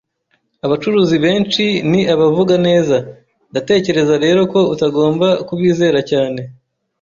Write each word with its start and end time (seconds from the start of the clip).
Abacuruzi 0.65 1.15
benshi 1.25 1.63
ni 1.89 2.01
abavuga 2.13 2.55
neza, 2.67 2.97
ndatekereza 3.51 4.13
rero 4.25 4.39
ko 4.53 4.59
utagomba 4.73 5.27
kubizera 5.47 5.99
cyane. 6.11 6.41